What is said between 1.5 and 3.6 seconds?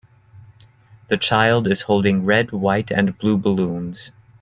is holding red white and blue